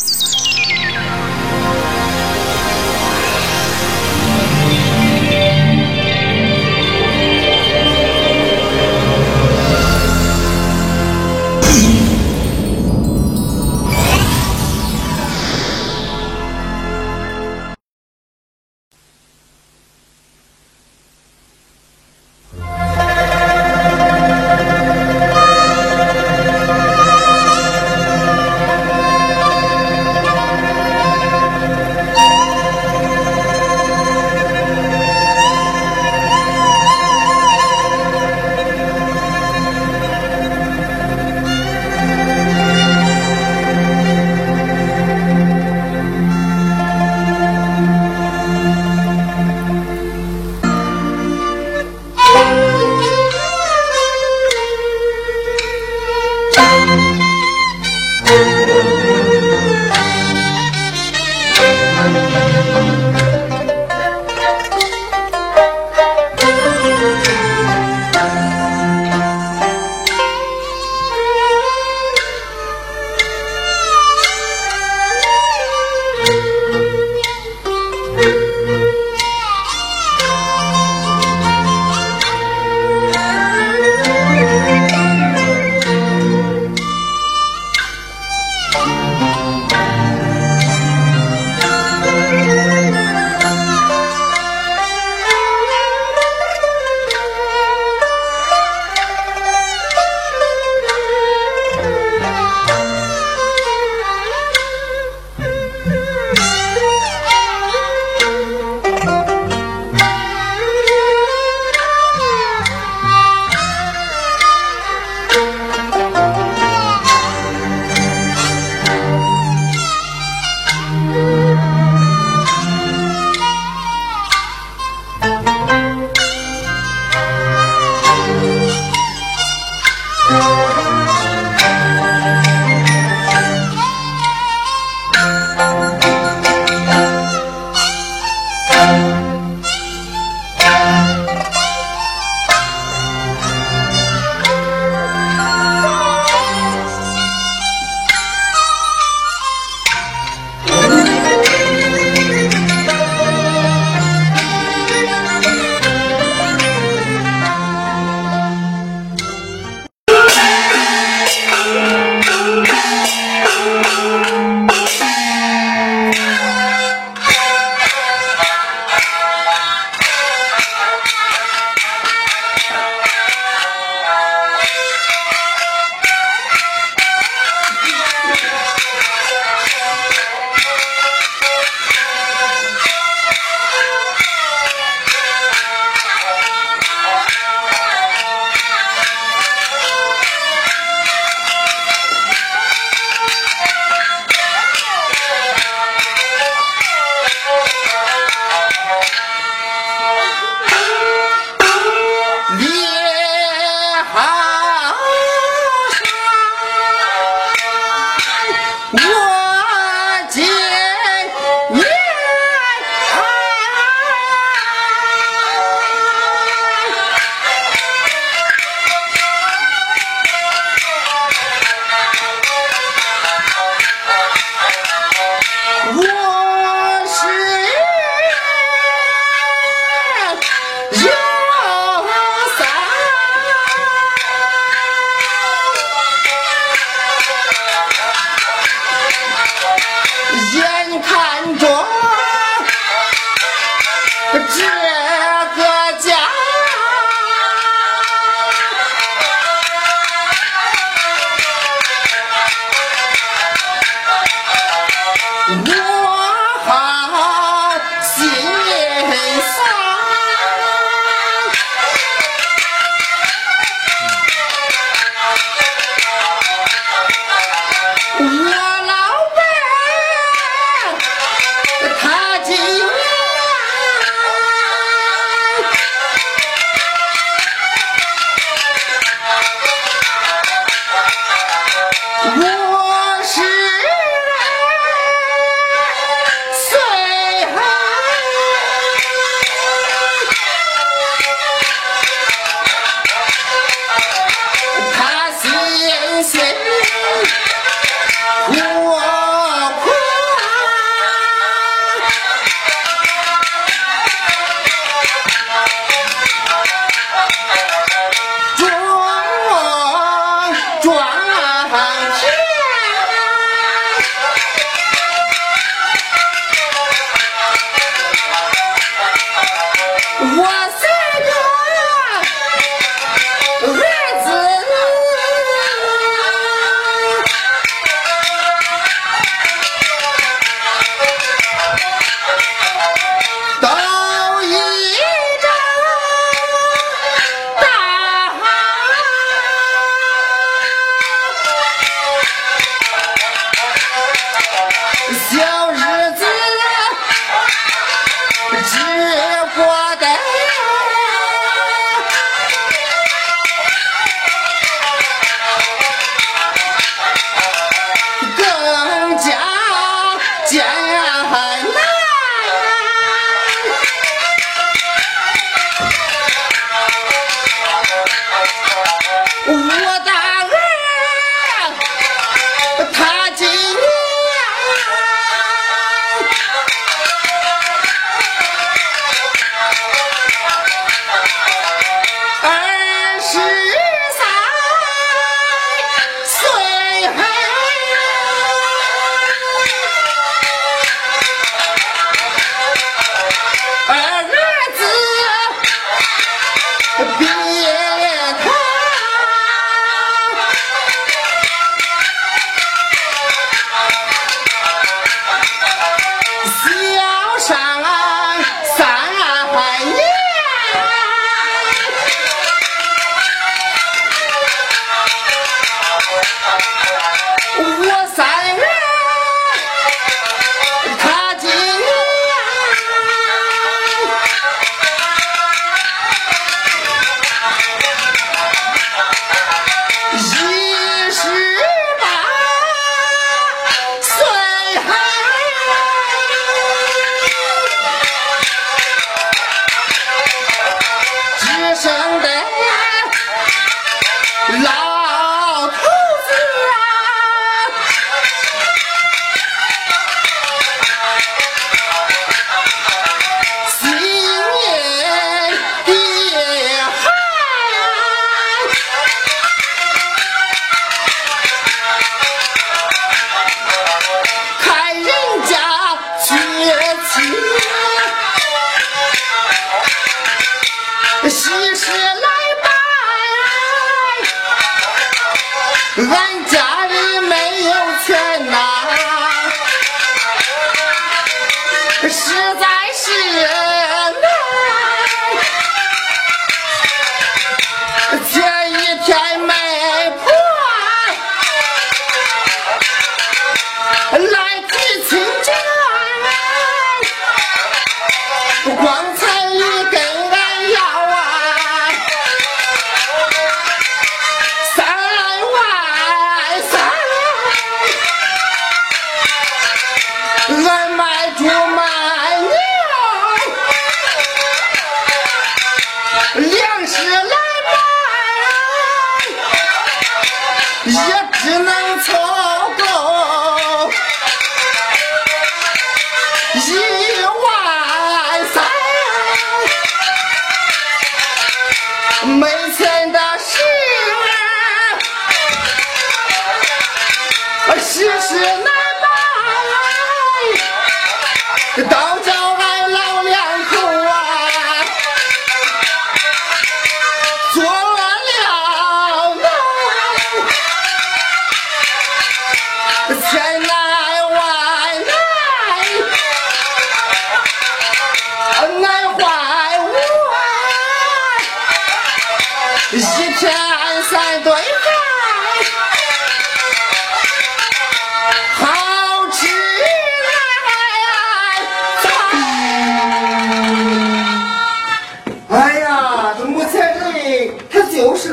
[0.00, 0.37] 我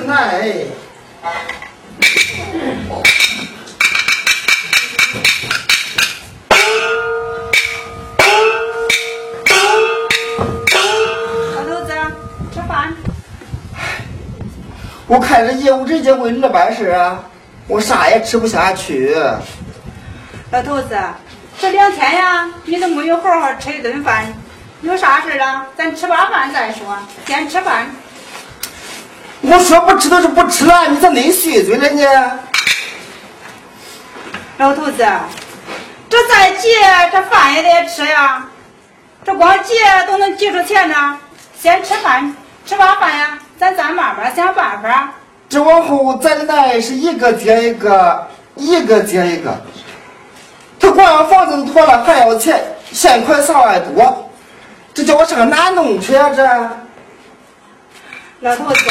[0.06, 0.66] 就是难哎。
[11.56, 11.94] 老头子，
[12.54, 12.94] 吃饭。
[15.08, 17.24] 我看这业务直接为你这办事啊，
[17.68, 19.16] 我啥也吃不下去。
[20.52, 20.96] 老头子，
[21.60, 24.32] 这两天呀，你都没有好好吃一顿饭，
[24.82, 25.66] 有啥事啊？
[25.76, 26.96] 咱吃罢饭再说，
[27.26, 27.90] 先吃饭。
[29.48, 32.40] 我说不吃都是不吃了，你咋恁碎嘴了呢？
[34.58, 35.06] 老头子，
[36.10, 36.70] 这再急，
[37.12, 38.48] 这饭也得吃呀。
[39.24, 39.74] 这光急
[40.08, 41.20] 都能急出钱呢。
[41.60, 42.36] 先吃饭，
[42.66, 45.14] 吃完饭呀，咱再慢慢想办法。
[45.50, 49.56] 这往后咱的难是一个接一个，一个接一个。
[50.80, 54.30] 他光要房子都妥了，还要钱，现款三万多，
[54.94, 56.30] 这叫我上哪弄去啊？
[56.36, 56.44] 这
[58.42, 58.90] 老头子，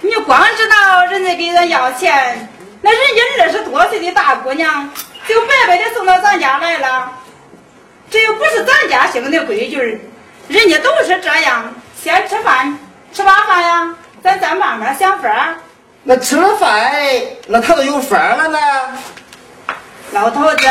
[0.00, 2.48] 你光知道人家给咱要钱，
[2.80, 4.88] 那人家二十多岁的大姑娘
[5.26, 7.12] 就白白的送到咱家来了，
[8.08, 10.00] 这又不是咱家兴的规矩儿，
[10.48, 12.78] 人家都是这样，先吃饭，
[13.12, 15.56] 吃罢饭呀，咱再慢慢想法儿。
[16.04, 16.92] 那吃了饭，
[17.48, 18.58] 那他都有法儿了呢。
[20.12, 20.66] 老头子，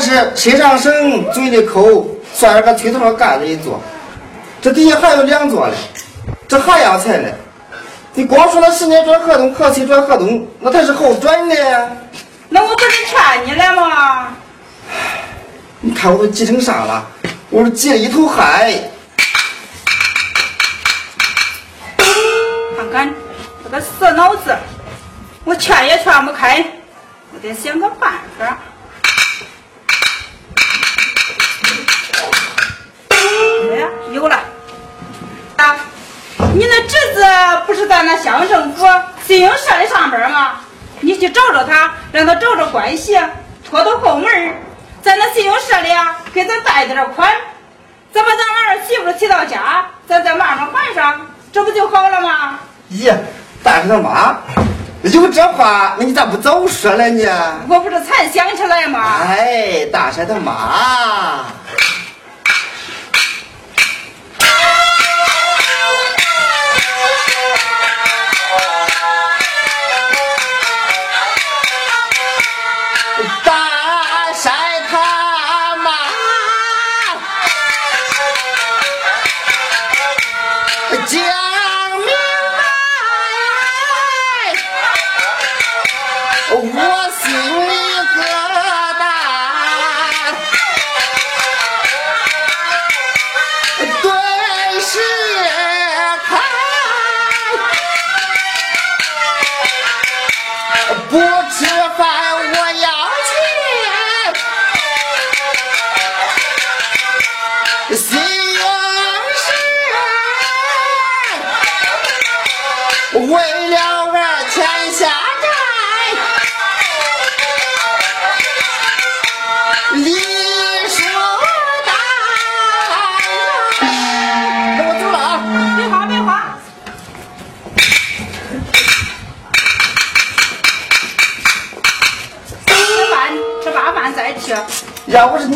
[0.00, 3.80] 是身上省，嘴里抠，算是个推头上干的一座。
[4.62, 5.74] 这底下还有两座嘞，
[6.48, 7.34] 这还要钱嘞。
[8.14, 11.56] 你光说那十年转河东，河西转河东，那他是好转的。
[12.48, 14.36] 那我不是劝你了吗？
[15.80, 17.06] 你看我都急成啥了？
[17.50, 18.68] 我都急了一头汗。
[22.76, 23.14] 看看
[23.62, 24.56] 这个死脑子，
[25.44, 26.64] 我劝也劝不开，
[27.32, 28.58] 我得想个办法。
[34.12, 34.36] 有了！
[35.56, 35.76] 啊，
[36.54, 37.24] 你那侄子
[37.66, 38.86] 不是在那乡政府
[39.26, 40.60] 信用社里上班吗？
[41.00, 43.18] 你去找找他，让他找找关系，
[43.68, 44.28] 拖到后门
[45.02, 47.30] 在那信用社里啊，给咱贷点款，
[48.12, 52.58] 咱把咱儿媳妇提到家，咱再慢慢还上，这不就好了吗？
[52.90, 53.14] 咦，
[53.62, 54.38] 大婶他妈，
[55.02, 57.60] 有这话，那你咋不早说了呢？
[57.68, 59.20] 我不是才想起来吗？
[59.26, 61.44] 哎，大婶他妈。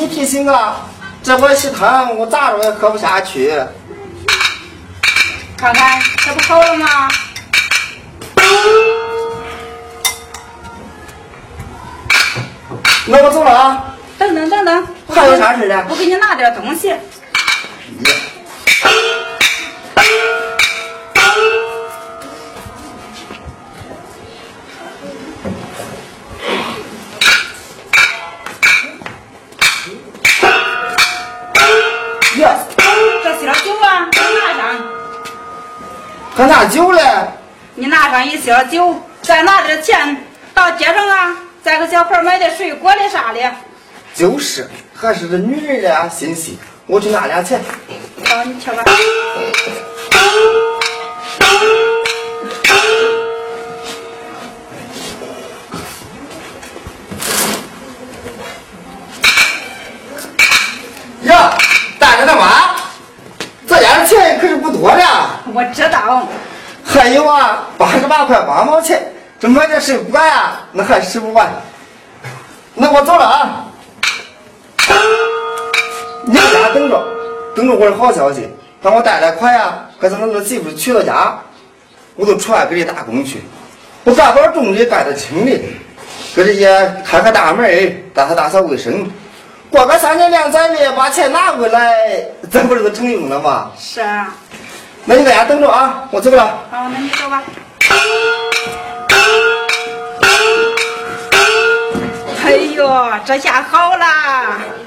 [0.04, 0.82] 你提醒啊，
[1.22, 3.54] 这碗稀汤我咋着也喝不下去。
[5.56, 7.08] 看看，这不好了吗？
[13.06, 13.94] 那我走了啊。
[14.18, 15.86] 等等等等，还有啥事呢？
[15.88, 16.94] 我给你拿点东西。
[38.44, 40.22] 些酒，再拿点钱
[40.52, 43.40] 到街上啊，再给小孩买点水果的啥的。
[44.14, 46.58] 就是，还是这女人的心细。
[46.86, 47.58] 我去拿俩钱。
[48.26, 48.84] 好，你去吧。
[68.04, 69.02] 十八块八毛钱，
[69.40, 71.48] 这买点水果呀，那还使不完。
[72.74, 73.64] 那我走了啊！
[76.26, 77.02] 你在家等着，
[77.56, 78.46] 等着我的好消息。
[78.82, 81.38] 帮我贷点款呀，给咱们媳妇娶到家，
[82.14, 83.42] 我就出来给你打工去。
[84.04, 85.52] 我干点重的，干点轻的，
[86.36, 89.10] 给这些开开大门，打扫打扫卫生。
[89.70, 93.70] 过个三年两载的，把钱拿回来，咱不是都成用了吗？
[93.78, 94.34] 是啊。
[95.06, 96.44] 那你在家等着啊，我走了。
[96.70, 97.42] 好，那你走吧。
[102.44, 102.86] 哎呦，
[103.24, 104.83] 这下好了。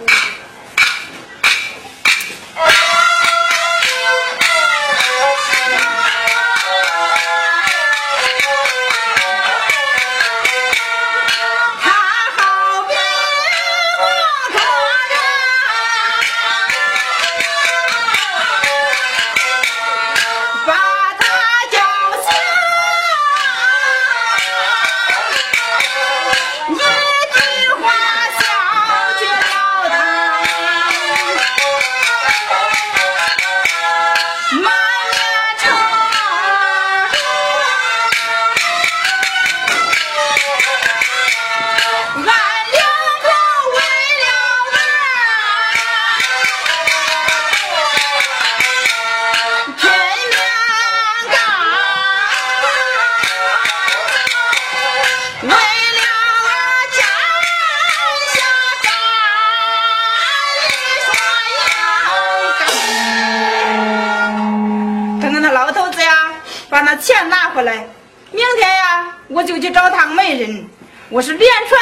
[67.58, 67.88] 回来，
[68.30, 70.64] 明天呀，我就去找趟媒人，
[71.10, 71.82] 我是连传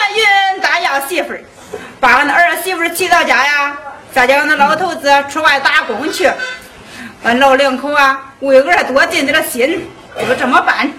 [0.53, 1.43] 云大要媳妇儿，
[1.99, 3.77] 把俺儿媳妇儿娶到家呀，
[4.13, 6.31] 再叫俺那老头子出外打工去。
[7.23, 9.85] 俺老两口啊，为儿多尽点心，
[10.17, 10.89] 就这么办。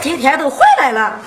[0.00, 1.20] 今天都回来了，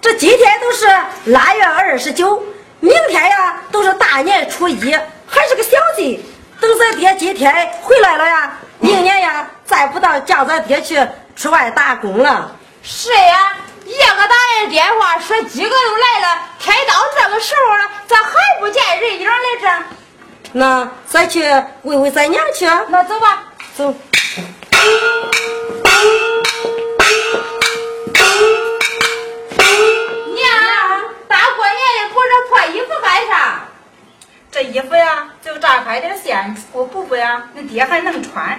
[0.00, 0.86] 这今天都是
[1.26, 2.42] 腊月二十九，
[2.80, 4.92] 明天呀都是大年初一，
[5.26, 6.24] 还是个小季。
[6.58, 11.06] 等咱爹今天回来了呀，明年呀再不到叫咱爹去
[11.36, 12.50] 出外打工了。
[12.82, 13.52] 是呀，
[13.84, 19.84] 一个打人电话说几个都来了，天到这个时候了，咋还不见人影来着？
[20.52, 21.42] 那咱去
[21.82, 22.64] 问问咱娘去。
[22.88, 23.44] 那走吧，
[23.76, 23.94] 走。
[34.76, 38.58] 衣服呀，就炸开点线，我补补呀，恁爹还能穿。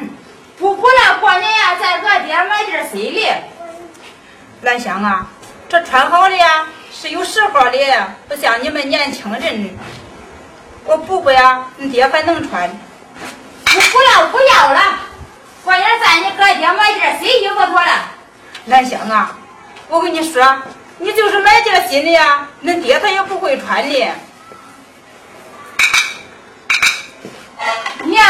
[0.57, 3.21] 补补了，过年呀，再给俺爹买点新的。
[4.63, 5.27] 兰香啊，
[5.69, 9.77] 这穿好的呀是有时候的，不像你们年轻人。
[10.85, 12.67] 我补补呀，恁爹还能穿。
[13.65, 14.81] 不不要不要了，
[15.63, 17.91] 过年再你给俺爹买件新衣服妥了。
[18.65, 19.37] 兰香啊，
[19.87, 20.43] 我跟你说，
[20.97, 24.11] 你就是买件新的呀，恁爹他也不会穿的。
[28.03, 28.23] 娘，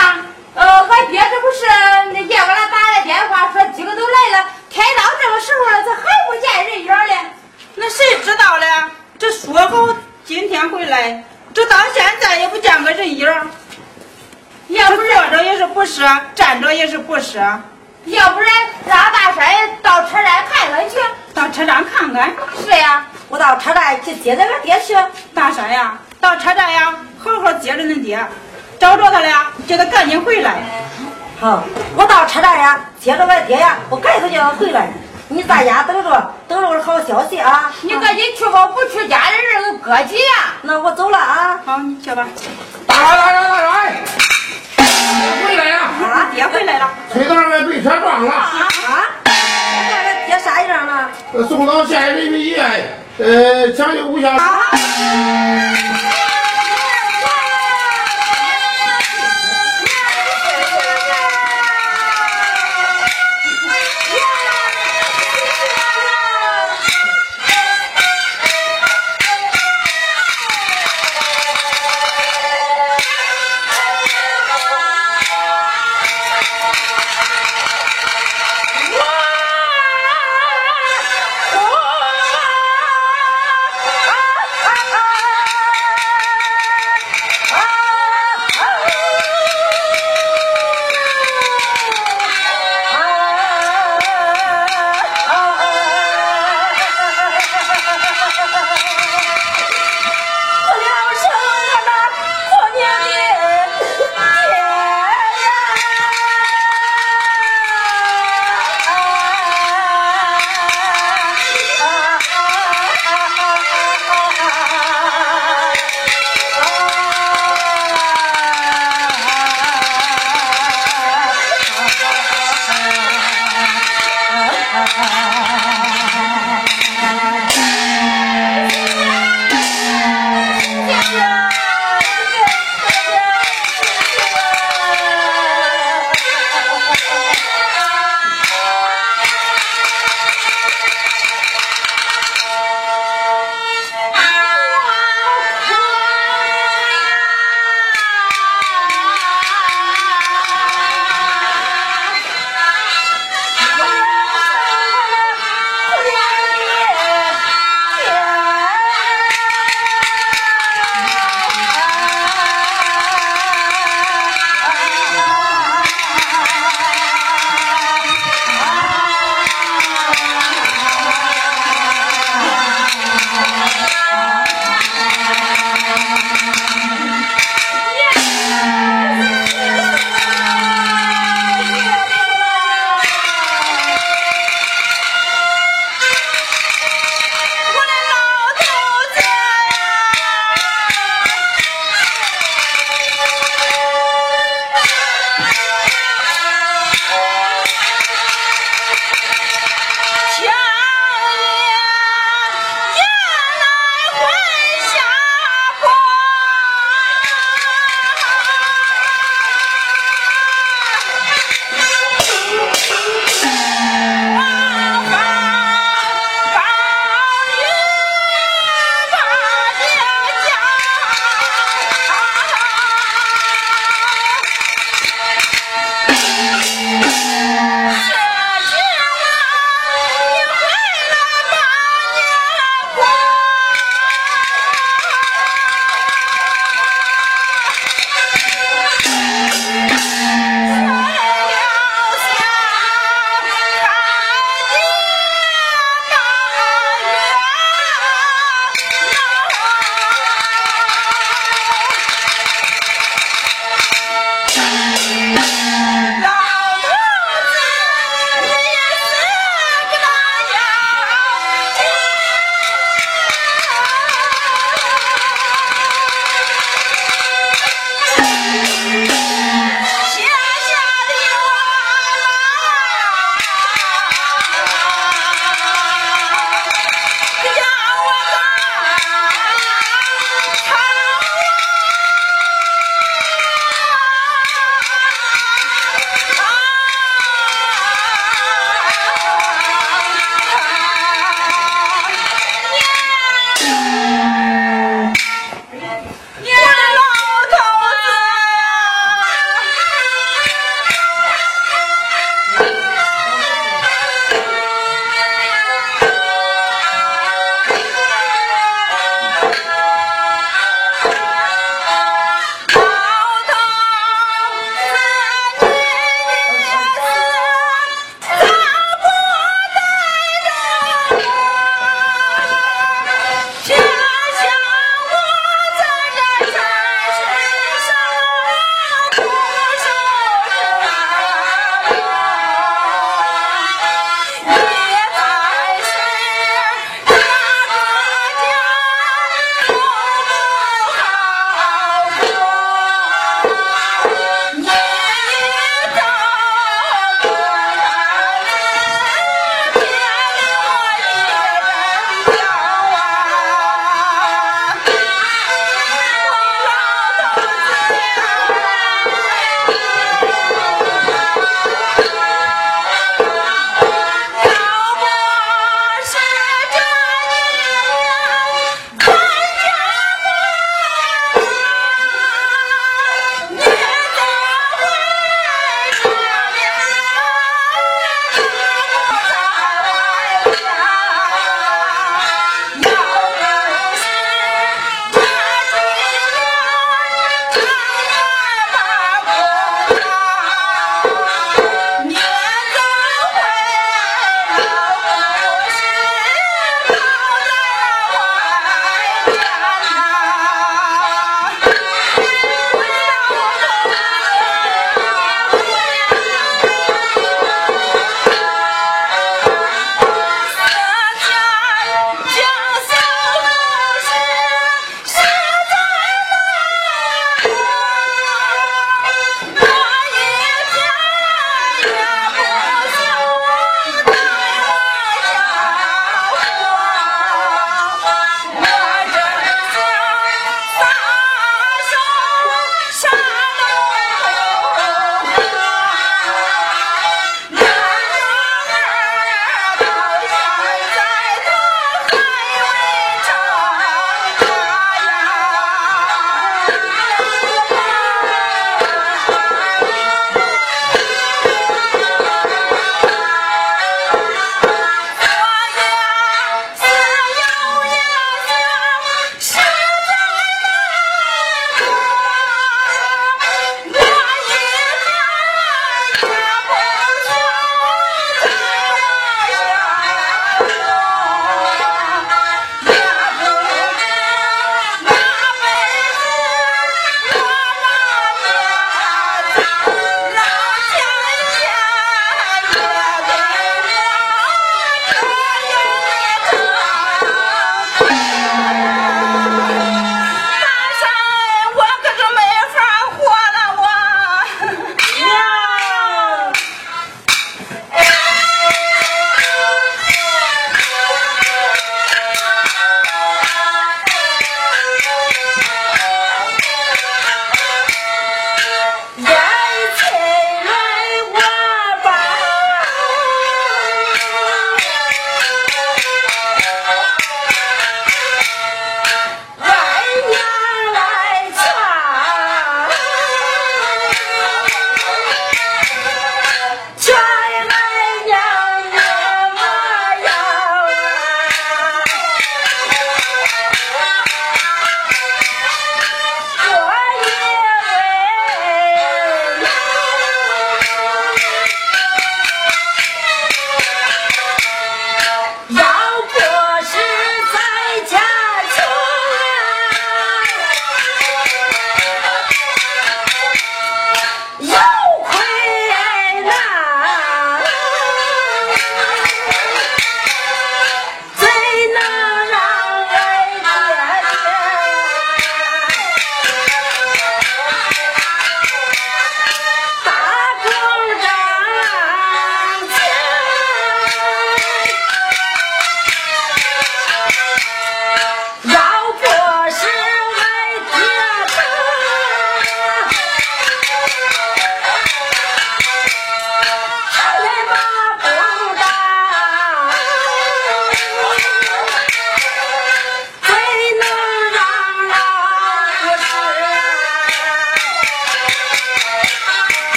[0.56, 1.66] 呃，俺爹这不是
[2.14, 7.32] 那夜给俺打来电话，说几个都来了，开到这个时候了，咋还不见人影嘞？
[7.76, 8.66] 那谁知道嘞？
[9.20, 11.24] 这说好今天回来，
[11.54, 13.28] 这到现在也不见个人影。
[14.70, 17.38] 要不坐着也是不是，站着也是不是。
[18.06, 18.54] 要不然
[18.86, 20.98] 让大山到车站看看去，
[21.34, 22.34] 到车站看看。
[22.64, 24.96] 是呀，我到车站去接咱爹去。
[25.34, 28.20] 大山呀，到车站呀，好好接着恁爹。
[28.80, 29.28] 找着他了，
[29.68, 30.56] 叫他赶紧回来。
[31.40, 31.64] 好，
[31.96, 34.88] 我到车站呀，接着俺爹呀，我赶紧叫他回来。
[35.30, 37.72] 你在家等着，等着我好消息啊！
[37.82, 40.54] 你赶紧去吧，不去家里人都搁急呀。
[40.62, 41.60] 那我走了啊。
[41.66, 42.26] 好，你去吧。
[42.88, 43.94] 大山，大山，大山！
[45.46, 45.80] 回来呀！
[46.02, 46.90] 啊，爹回来了。
[47.12, 48.32] 崔大人被车撞了。
[48.32, 48.56] 啊？
[49.26, 51.10] 俺爹啥样了？
[51.50, 52.66] 送到县人民医院，
[53.20, 54.30] 呃，抢救无效。